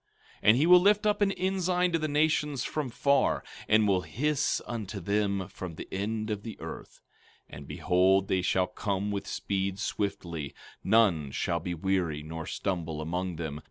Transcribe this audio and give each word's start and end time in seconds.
15:26 0.37 0.39
And 0.41 0.57
he 0.57 0.65
will 0.65 0.79
lift 0.81 1.05
up 1.05 1.21
an 1.21 1.31
ensign 1.33 1.91
to 1.91 1.99
the 1.99 2.07
nations 2.07 2.63
from 2.63 2.89
far, 2.89 3.43
and 3.67 3.87
will 3.87 4.01
hiss 4.01 4.59
unto 4.65 4.99
them 4.99 5.47
from 5.47 5.75
the 5.75 5.87
end 5.91 6.31
of 6.31 6.41
the 6.41 6.59
earth; 6.59 7.01
and 7.47 7.67
behold, 7.67 8.27
they 8.27 8.41
shall 8.41 8.65
come 8.65 9.11
with 9.11 9.27
speed 9.27 9.77
swiftly; 9.77 10.55
none 10.83 11.29
shall 11.29 11.59
be 11.59 11.75
weary 11.75 12.23
nor 12.23 12.47
stumble 12.47 12.99
among 12.99 13.35
them. 13.35 13.59